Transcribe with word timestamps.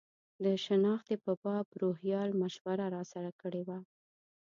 د 0.43 0.45
شنختې 0.63 1.15
په 1.23 1.31
باب 1.43 1.67
روهیال 1.81 2.29
مشوره 2.41 2.85
راسره 2.95 3.31
کړې 3.41 3.61
وه. 3.67 3.79